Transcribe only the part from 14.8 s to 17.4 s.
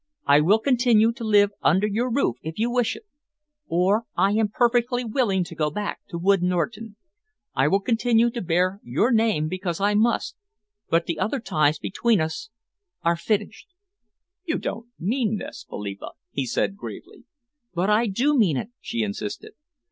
mean this, Philippa," he said gravely.